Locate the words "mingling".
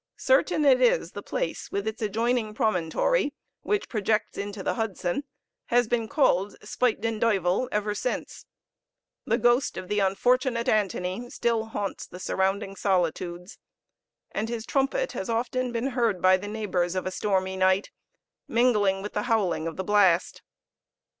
18.47-19.03